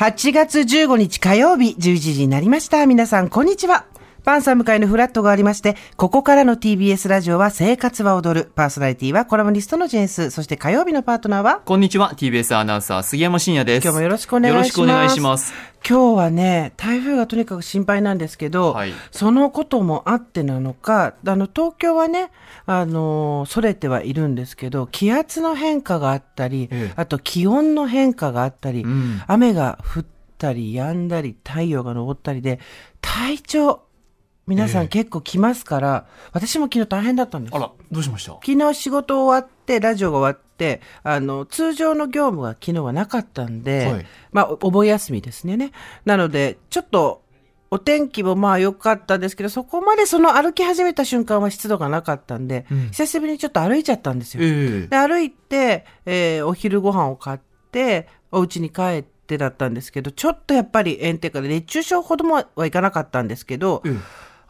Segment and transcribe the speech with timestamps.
[0.00, 2.86] 8月15日火曜日11時になりました。
[2.86, 3.84] 皆さん、こんにちは。
[4.30, 8.52] パンサー向かいのフラットがありまして、ここからの TBS ラジオは生活は踊る。
[8.54, 10.30] パーソナリティはコラムニストのジェンス。
[10.30, 11.62] そして火曜日のパートナーは？
[11.64, 12.12] こんにちは。
[12.12, 13.82] TBS アナウンサー、杉山真也です。
[13.82, 14.56] 今日もよろしくお願いします。
[14.56, 15.52] よろしくお願いします。
[15.84, 22.30] 今日はね、台風がとにかく心配なんですけど、はいそのこともあってなのか、あの、東京はね、
[22.66, 30.04] あの、それてはいるんですけど、気圧の変化があったり、ええあと気温の変化があったり、ん雨が降っ
[30.38, 32.60] たり止んだり、太陽が昇ったりで、
[33.00, 33.82] 体調、
[34.50, 37.58] 皆さええん結構来ますから、私も昨日大変だったんですあ。
[37.58, 38.32] ら、どうしました？
[38.44, 45.70] 昨日仕事終わって、ラジオが終わって、あの、通常の業務が昨日はなかったんで、はいまあ、おお盆休みですね。
[46.04, 47.22] なので、ちょっと、
[47.72, 54.42] お天気もまあ良かったですけど、そこまでその歩き始めた瞬間は湿度がなかったんで、うん久しぶりにちょっと歩いちゃったんですよ。
[54.42, 57.38] ええで、歩いて、えーお昼ご飯を買っ
[57.70, 63.94] て、お家に帰ってだったんですけど、ちょっとやっぱり炎天下で熱中症ほどもはいかなかったんですけど、ええ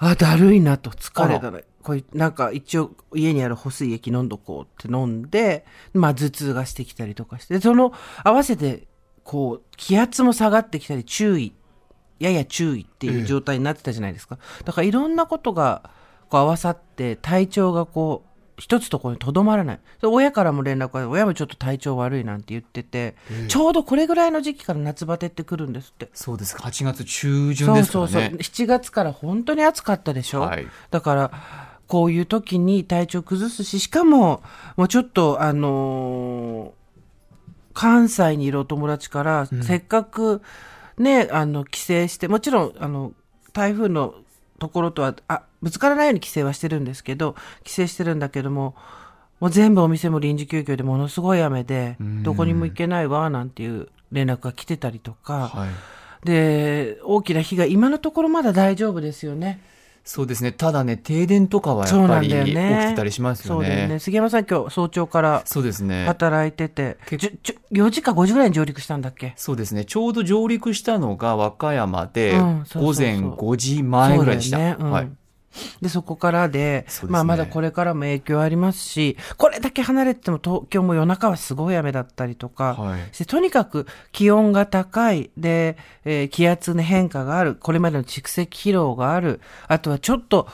[0.00, 1.60] あ、だるいなと、疲れたあな。
[1.82, 7.92] これ、なんか一応家にある保水液飲んどこうって飲んで、まあ頭痛がしてきたりとかして、でその
[8.24, 8.88] 合わせて、
[9.24, 11.52] こう、気圧も下がってきたり、注意、
[12.18, 14.38] やや注意っていう状態になってたじゃないですか。
[14.64, 15.90] だからいろんなことが
[16.28, 18.29] こう合わさって、体調がこう、
[18.60, 19.80] 一つところにとどまらない。
[20.00, 23.16] で親からも連絡が、親もちょっと体調悪いなんて言ってて、
[23.48, 26.10] ちょうどこれぐらいの時期から夏バテってくるんですって。
[26.14, 26.62] そうですか。
[26.62, 28.10] 8月中旬そうですからね。
[28.12, 28.38] そうそう。
[28.38, 31.30] 7月から本当に暑かったでしょ、はいだから、
[31.86, 34.42] こういう時に体調崩すし、しかも、
[34.76, 36.80] もうちょっと、あのー
[37.72, 40.42] 関西にいるお友達から、せっかく、
[40.98, 43.12] ね、あの、帰省して、もちろん、あの、
[43.52, 44.14] 台風の
[44.60, 48.76] ところとは、あ、ぶつからないように帰省はしてるんですけど、帰省してるんだけども、
[49.40, 56.26] もう全部お店も臨時休業でものすごい雨で、どこにも行けないわ、なんていう連絡が来てたりとか、はい。
[56.26, 59.60] で、大きな被害、今のところまだ大丈夫ですよね。
[60.04, 60.50] そうですね。
[60.50, 62.54] ただね、停電とかはやっぱり起き。
[62.54, 63.88] てたりしますよそうだよね。
[63.88, 63.98] ね。
[63.98, 66.06] 杉山さん今日早朝からそうですね。
[66.06, 69.34] 働いてて、結じゅじゅ4時か5時ぐらいに上陸したんだっけ？
[69.36, 69.84] そうですね。
[69.84, 74.56] ちょうど上陸したのが和歌山で、うんそうそうそう午前5時前ぐらいでした。
[74.56, 75.10] そうだよねうんはい。
[75.80, 77.10] で、そこからで、ですね。
[77.10, 83.00] まあまだこれからも影響ありますし、これだけ離れてても東京も夜中はすごい雨だったりとか、はい。
[83.12, 90.48] してとにかく気温が高い、で、えー気圧の変化がある、これまでの蓄積疲労がある、あとはちょっと、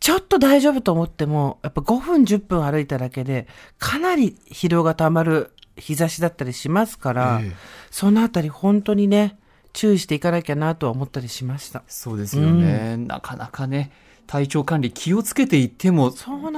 [0.00, 3.46] ちょっと大丈夫と思っても、やっぱ5分10分歩いただけで、
[3.78, 7.52] かなり疲労がたまる日差しだったりしますから、ええ。
[7.90, 9.38] そのあたり本当にね、
[9.72, 11.82] 注意していかなきゃなとは思ったりしました。
[11.86, 12.96] そうですよね。
[12.96, 13.92] なかなかね、
[14.32, 16.10] 体調管理気をつけていっても、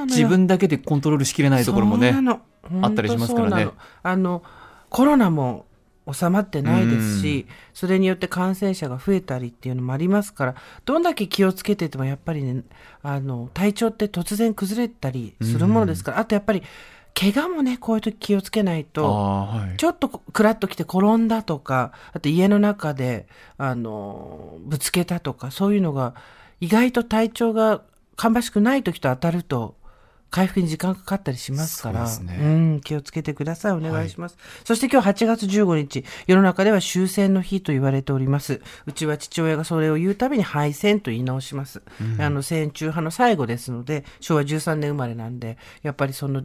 [0.06, 2.14] 自分だけでコントロールしきれないところもね
[2.80, 3.68] あったりしますからね。
[4.04, 4.44] あの、
[4.90, 5.66] コロナも
[6.12, 10.54] 収まってないですし、それによって感染者が増えたりっていうのもありますから、
[10.84, 12.62] どんだけ気をつけててもやっぱりね、
[13.02, 16.62] あの、体調って突然崩れたりするものですから、あとやっぱり、
[17.12, 19.76] 怪我もね、こういう時気をつけないと、はい。
[19.78, 23.26] ちょっとクラッと来て転んだとか、あと家の中で、
[23.58, 26.14] あの、ぶつけたとか、そういうのが、
[26.60, 27.82] 意外と体調が
[28.16, 29.76] 芳しくない時と当たると、
[30.30, 33.72] 回復に時間かかったりしますから、そうん、気をつけてください。
[33.72, 34.36] お願いします。
[34.64, 38.60] そして今日8月15日、世の中では終戦の日と言われております。
[38.86, 41.82] うちは父親がそれを言うたびに敗戦と言い直します。
[42.18, 46.42] あの、戦中派の最後ですので、昭和13年生まれなんで、やっぱりその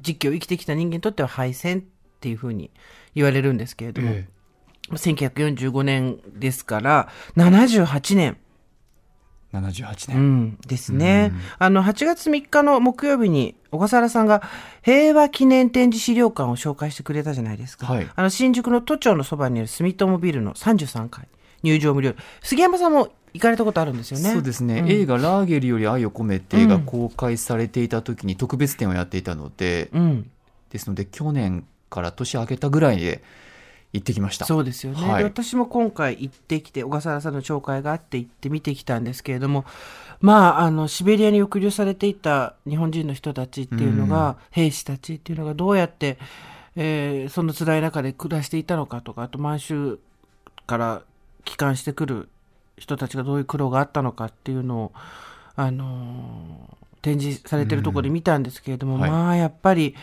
[0.00, 1.82] 時期を生きてきた人間にとっては敗戦っ
[2.18, 2.72] ていうふうに
[3.14, 4.28] 言われるんですけれども、え
[4.90, 8.36] 1945年ですから、78年、
[9.58, 10.42] え78う年。
[10.42, 11.32] ん、ですね。
[11.58, 14.42] あの、8月3日の木曜日に、小笠原さんが
[14.82, 17.86] 平和記念展示資料館を紹介してくれたじゃないですか。
[17.86, 21.28] はいあの、新宿の都庁のそばにある住友ビルの33階、
[21.62, 22.14] 入場無料。
[22.42, 24.30] 杉山さんも行かれたことあるんですよね。
[24.30, 30.30] そうですね、映画「ラーゲリより愛を込めて」が公開されていた時に特別展をやっていたので、うん。
[30.70, 33.22] ですので去年から年明けたぐらいで
[33.94, 34.44] 行ってきました。
[34.44, 35.18] そうですよね、はい。
[35.18, 39.64] で私も今回行ってきて小笠原さんの紹介があって行って見てきたんですけれども
[40.20, 46.18] まああのシベリアに抑留されていた日本人の人たちっていうのが、兵士たちっていうのがどうやって、
[46.76, 50.00] えーその辛い中で暮らしていたのかとかあと満州
[50.66, 51.02] から
[51.44, 52.28] 帰還してくる
[52.76, 54.92] 人たちがどういう苦労があったのかっていうのを
[55.54, 59.00] あのー展示されてるところで見たんですけれども、うん。
[59.02, 59.10] はい。
[59.10, 59.94] まあやっぱり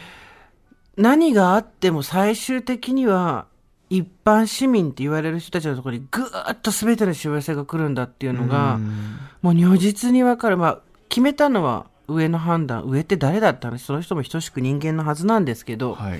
[0.97, 3.47] 何があっても最終的には
[3.91, 10.57] 一般市民って言われる人たちのところにぐーっと全ての幸せが来るんだっていうのが、うんもう如実にわかる。
[10.57, 10.79] まあ、
[11.09, 12.83] 決めたのは上の判断。
[12.83, 16.19] 上って誰だった話、その人も等しく人間のはずなんですけど、はい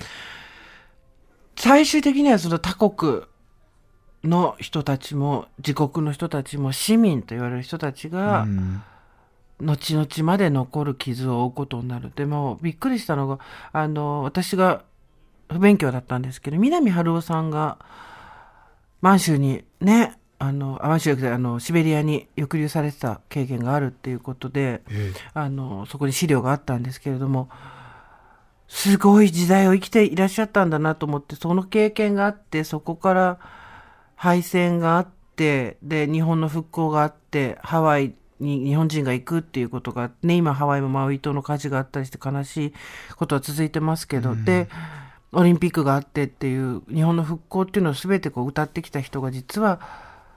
[1.54, 3.22] 最終的にはその他国
[4.24, 8.82] の人たちも自国の人たちも市民と言われる人たちが、うん
[9.60, 12.10] 後々まで残る傷を負うことになる。
[12.16, 13.38] でも、びっくりしたのが、
[13.72, 14.82] あの、私が
[15.52, 17.78] 不勉強だったんですけど、南春夫さんが、
[19.00, 27.48] 満州にね、あの、あ満州じゃなくてあの、シベリアに抑留されてた経験があるっていうことで、えあの、そこに資料があったんですけれども、
[28.66, 33.38] すごい時代を生きていらっしゃったんだなと思って、その経験があって、そこから
[34.16, 42.72] 敗戦があって、で、日本の復興があって、ハワイに日本人が行くっていうことがあってね、今ハワイもマウイ島の火事があったりして悲しい
[43.16, 44.68] ことは続いてますけど、で、
[45.32, 49.80] オリンピックがあってっていう日本の復興っていうのを全てこう歌ってきた人が実は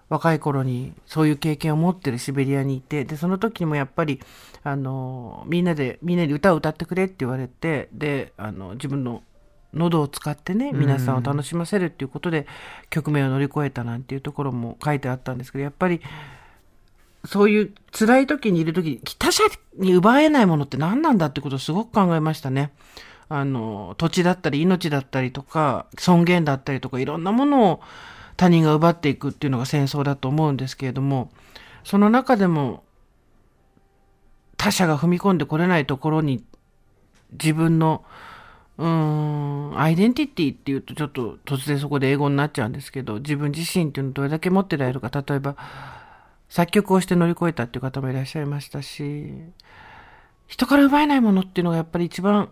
[0.08, 4.22] 若い頃にそういう経験を持ってるシベリアにいてでその時にもやっぱり
[4.64, 9.24] あのみんなでみんなで歌を歌ってくれって言われてであの自分の
[9.74, 12.48] 喉を使ってね皆さんを楽しませるっていうことで
[12.90, 16.02] 局面を乗り越えたなんていうところも書いてあったんですけどやっぱり
[17.26, 19.44] そういう辛い時にいる時に他者
[19.78, 22.72] に奪えないものって何なんだってことをすごく考えましたね。
[23.28, 27.82] あの土地だったり命だったりとか尊厳だったりとかいろんなものを
[28.38, 31.32] 他人が奪っていくっていうのが戦争だと思うんですけれども
[31.84, 32.84] その中でも
[34.58, 36.44] 他者が踏み込んでこれないところに
[37.32, 38.04] 自分の
[38.78, 45.10] うんアイデンティティっていうとちょっと突然そこで英語になっちゃうんですけど自分自身っていうのをどれだけ持ってられるか。
[45.10, 45.56] 例えば
[46.50, 49.32] 作曲をして乗り越えたっていう方もいらっしゃいましたし
[50.48, 52.50] 人から奪えないものっていうのがやっぱり一番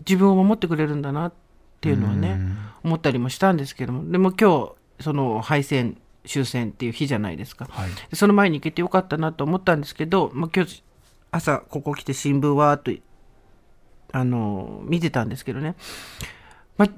[0.00, 1.32] 自分を守ってくれるんだなっ
[1.80, 2.38] ていうのはね、
[2.84, 4.10] 思ったりもしたんですけども。
[4.10, 7.90] でも今日その敗戦終戦っていう日じゃないですか、はい。
[8.10, 10.82] でその前に行けてよかったなと思ったんですけど、まあ、今日
[11.30, 12.92] 朝ここ来て新聞わーっと
[14.12, 15.76] あの見てたんですけどね、
[16.76, 16.88] まあ、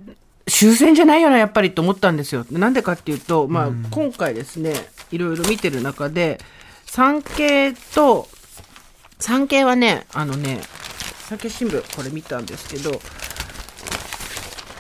[0.47, 2.45] 終戦じゃないよなやっぱりと思ったんですよ。
[2.51, 4.75] なんでかっていうと、まあ、今回ですね
[5.11, 6.39] いろいろ見てる中で
[6.87, 8.29] 産経と
[9.19, 10.61] 産経はねあのね
[11.33, 13.01] 産経新聞これ見たんですけど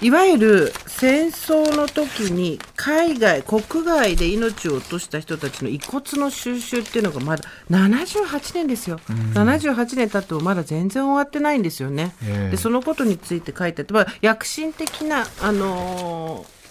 [0.02, 8.98] いわゆる戦争の時に海外国外で命を落とした人たちの遺骨の収集っていうのがまだ78年ですよ、
[9.32, 12.50] 78年経ってもまだ全然終わってないんですよね、ええ。
[12.50, 16.62] でそのことについて書いてあって、まあ、躍進的な、あのー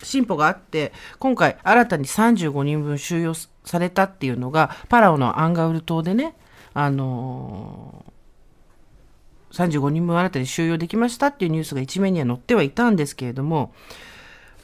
[0.00, 6.36] 進歩があって今回新たに35人分収容されたっていうのがパラオのアンガウル島でね、
[6.72, 8.17] あのー
[9.52, 13.72] 35人分新たに収容できましたっていうニュースが一面には載ってはいたんですけれども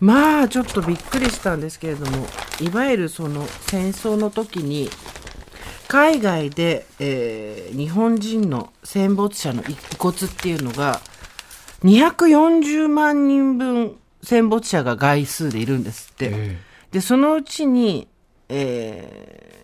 [0.00, 2.26] まあちょっとびっくりしたんですけれども
[2.60, 4.90] いわゆるその戦争の時に
[5.88, 11.00] 海外で、えー日本人の戦没者の遺骨っていうのが
[11.82, 16.30] 240万人分戦没者が概数でいるんですって。
[16.32, 16.60] え
[16.92, 18.06] でそのうちに、
[18.48, 19.54] えー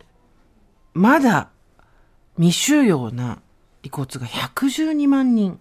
[0.92, 1.50] まだ
[2.36, 3.40] 未収容な
[3.82, 5.58] 遺骨が112万人。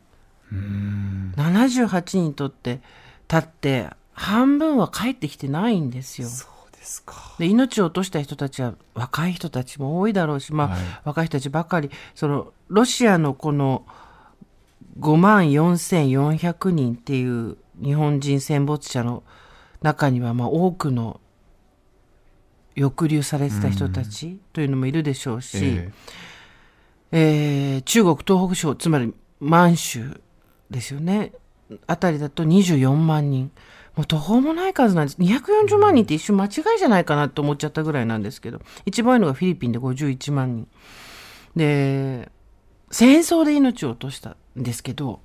[0.51, 2.81] えうん78人にとって
[3.27, 6.27] 経って半分は帰ってきてないんですよ。
[7.37, 10.79] で命を落とした人たちは若い人たちも多いだろうし、まあはい。
[11.03, 11.91] 若い人たちばかり。
[12.15, 13.85] そのロシアのこの
[14.99, 19.23] 5万4400人っていう日本人戦没者の
[19.81, 21.21] 中にはまあ多くの
[22.75, 25.91] 抑留されてた人たちというのもいるでしょうし、え
[27.11, 30.21] えー中国東北省つまり満州
[30.69, 31.33] ですよね。
[31.87, 33.51] あたりだと24万人。
[33.95, 35.17] もう途方もない数なんです。
[35.19, 38.61] 240万人って一瞬間違いじゃないかなと思っちゃったぐらいなんですけど。
[38.85, 40.67] 一番多いのがフィリピンで51万人。
[41.55, 42.29] で
[42.91, 45.19] 戦争で命を落としたんですけど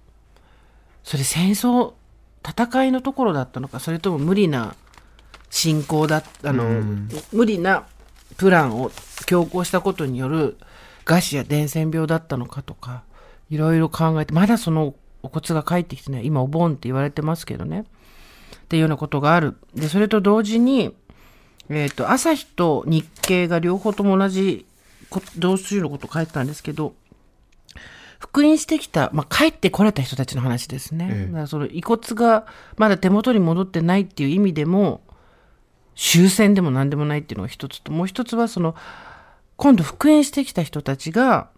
[1.03, 1.93] それ戦争
[2.47, 4.75] 戦いのところだったのかそれとも無理な
[5.51, 7.09] 侵攻だあの、うん。
[7.33, 7.87] 無理な
[8.37, 8.91] プランを
[9.27, 10.59] 強行したことによる
[11.05, 13.05] 餓死や伝染病だったのかとか
[13.51, 17.85] いろいろ考えてまだそのお骨が帰ってきてない今お盆って言われてますけどね。
[18.65, 19.57] っていうようなことがある。
[19.75, 20.95] でそれと同時に、
[21.69, 24.67] えー、と朝日と日経が両方とも同じ
[25.09, 26.95] こ同種のことを書いてたんですけど
[28.19, 31.09] 復員してきた、まあ、帰ってこれた人たちの話ですね。
[31.11, 31.27] ええ。
[31.27, 32.47] だからその遺骨が
[32.77, 35.03] まだ手元に戻ってないっていう意味でも
[35.95, 38.75] 終戦でも何でもないっていうのが一つともう一つはその
[39.57, 41.49] 今度復員してきた人たちが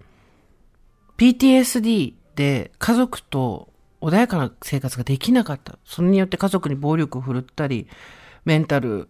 [1.18, 3.68] PTSD で家族と
[4.00, 5.78] 穏やかな生活ができなかった。
[5.84, 7.88] それによって家族に暴力を振るったり
[8.44, 9.08] メンタル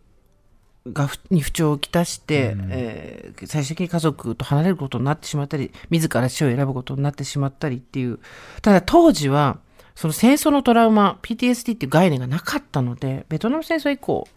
[0.93, 8.21] がふに不調をきたして、えー最終的に家族と離れることになってしまったり自ら死を選ぶことになってしまったりっていう。
[8.63, 9.59] ただ当時は
[9.95, 14.29] その戦争のトラウマ PTSD っていう概念がなかったのでベトナム戦争以降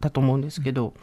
[0.00, 0.94] たと思うんですけど、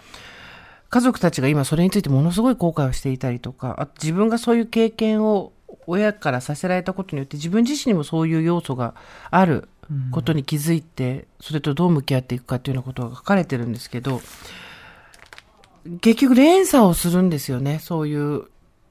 [0.93, 5.51] 家族たちが今それについてものすごい後悔をしていたりとか、あ自分がそういう経験を
[5.87, 8.93] 親からさせられたことによって自分自身にもそういう要素が
[9.31, 9.67] ある
[10.11, 14.21] ことに気づいて、それとどう向き合っていくかっていうようなことが書かれてるんですけど、
[16.01, 17.79] 結局連鎖をするんですよね。
[17.79, 18.43] そういう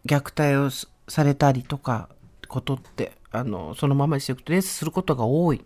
[0.05, 2.09] 虐待をされたりとか、
[2.49, 5.65] ことって、あの、そのままにしていくと連鎖することが多い。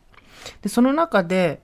[0.61, 1.63] で、その中で、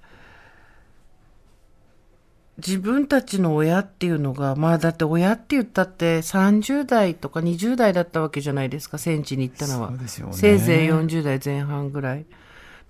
[2.58, 9.90] 自分たちの親っていうのが、まあだって親って言ったって30代とか20代だったわけじゃないですか、戦地に行ったのは。
[9.90, 9.98] ね
[10.32, 12.26] せいぜい40代前半ぐらい。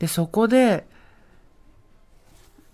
[0.01, 0.85] で、そこで、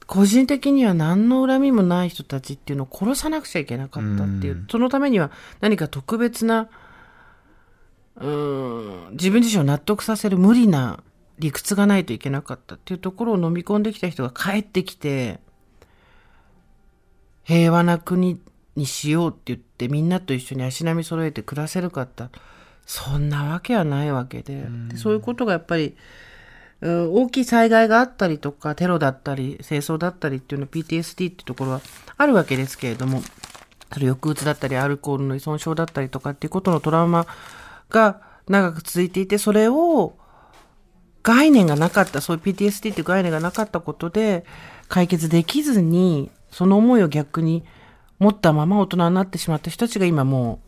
[0.06, 5.30] 個人的には何の恨みもない人たちっていうのを殺さなくちゃいけなかったっていう、うんそのためには
[5.60, 6.70] 何か特別な、
[8.16, 11.02] うーん、自分自身を納得させる無理な
[11.38, 15.40] 理屈がないといけなかったっていうところを飲み込んできた人が帰ってきて、
[17.48, 18.40] 平和な国
[18.76, 22.24] にしようって言ってみんなと一緒に足並み揃えて暮らせるかって
[22.84, 24.66] そんなわけはないわけで。
[24.88, 25.94] でそういうことがやっぱり、うん
[26.80, 31.80] 大きい災害があったりとかテロだったり戦争だったりっていうの PTSD っていうところは
[32.16, 33.20] あるわけですけれども
[33.92, 37.26] それ抑うつだったりアルコールの依存症だったりとかっていうことのトラウマ
[37.90, 40.14] が長く続いていてそれを
[41.28, 44.46] 概念がなかった、そういう PTSD っていう概念がなかったことで、
[44.88, 47.64] 解決できずに、その思いを逆に
[48.18, 50.60] 持ったまま大人になってしまった人たちが今も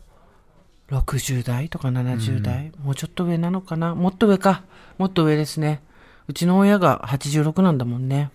[0.89, 3.95] う、60代とか70代、もうちょっと上なのかな？
[3.95, 4.63] もっと上か。
[4.97, 5.81] もっと上ですね。
[6.27, 8.29] うちの親が86なんだもんね。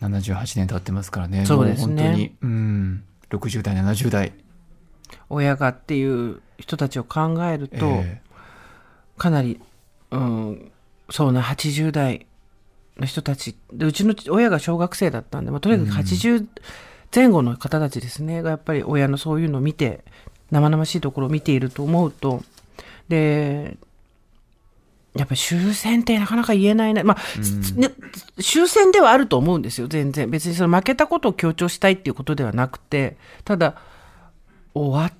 [0.00, 1.46] 78年経ってますからね。
[1.46, 1.94] そうですね。
[1.94, 2.36] も本当に。
[2.42, 3.04] うん。
[3.30, 4.32] 60代70代
[5.28, 8.20] 親がっていう人たちを考えると、え
[9.16, 9.60] かなり、
[10.10, 10.72] うん、
[11.10, 12.26] そうな、80代
[13.00, 13.56] の人たち。
[13.72, 16.46] で、うちの親が小学生だったんで、まあ、とにかく80
[17.14, 20.04] 前後の方たちですね、がやっぱり親のそういうのを見て、
[20.50, 22.42] 生々しいところを見ていると思うと、
[23.08, 23.76] で、
[25.16, 27.02] やっぱり終戦ってなかなか言えないね。
[27.02, 27.90] まあ、ね
[28.40, 30.30] 終戦ではあると思うんですよ、全然。
[30.30, 33.76] 別にその負けたことを強調したいっていうことではなくて、ただ、
[34.72, 35.12] 終わっ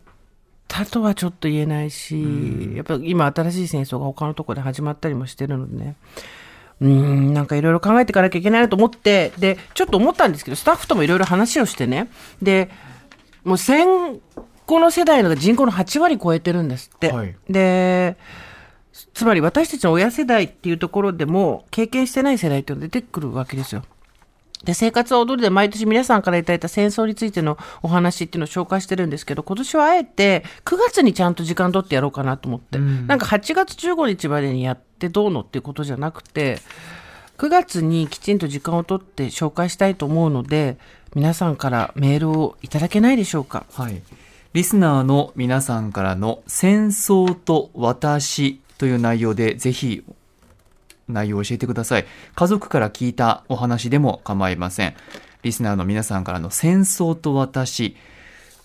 [0.69, 5.97] たとはちょっと言えないし、やっぱ今新しい戦争が他のところで始まったりもしてるのでね。
[6.81, 12.09] うーん、なんかいろいろ考えていかなきゃいけないなと思って、で、ちょっと思ったんですけど、スタッフともいろいろ話をしてね。
[12.41, 12.71] で、
[13.45, 14.21] もう戦
[14.67, 17.13] 後の世代の人口の8割超えてるんですって。
[17.13, 18.17] はいで、
[19.15, 23.85] つまり私たちの親世代っていうところでも経験してない世代っていうのが出てくるわけですよ。
[24.65, 32.79] で、生活は踊るで毎年皆さんからいただいた戦争についてのお話っていうのを紹介してるんですけど、今年はあえて9月にちゃんと時間取ってやろうかなと思って。
[32.79, 36.59] なんか8月15日までにやってどうのっていうことじゃなくて、
[37.39, 40.77] 9月にきちんと時間を取って紹介したいと思うので、
[41.15, 43.65] 皆さんからメールをいただけないでしょうか？
[43.73, 44.03] はい。
[44.53, 50.05] リスナーの皆さんからの戦争と私という内容でぜひ
[51.11, 52.05] 内容を教えてください。
[52.35, 54.95] 家族から聞いたお話でも構いません。
[55.43, 57.97] リスナーの皆さんからの戦争と私、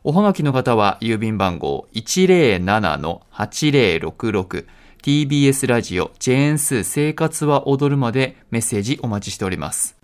[0.06, 4.66] おはがきの方は郵便番号107-8066
[5.04, 9.98] TBS ラジオジェーンスー生活は踊るまでメッセージお待ちしております。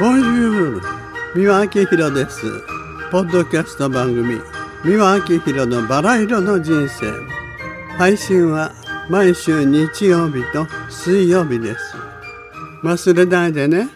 [0.00, 0.80] Bonjour
[1.34, 2.40] 三輪明宏です。
[3.10, 4.40] ポッドキャスト番組
[4.82, 7.12] 三輪明宏のバラ色の人生。
[7.98, 8.72] 配信は
[9.10, 11.96] 毎週日曜日と水曜日です。
[12.82, 13.90] 忘れないでね。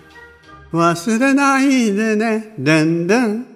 [0.72, 2.54] 忘れないでね。
[2.58, 3.55] でんでん。